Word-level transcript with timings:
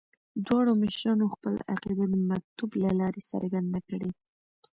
دواړو 0.45 0.71
مشرانو 0.83 1.25
خپله 1.33 1.59
عقیده 1.73 2.05
د 2.09 2.13
مکتوب 2.29 2.71
له 2.83 2.89
لارې 2.99 3.21
څرګنده 3.31 3.79
کړې. 3.89 4.09